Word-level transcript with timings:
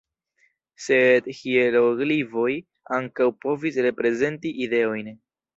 Sed 0.85 1.27
hieroglifoj 1.41 2.49
ankaŭ 3.01 3.29
povis 3.47 3.81
reprezenti 3.89 4.57
"ideojn". 4.69 5.17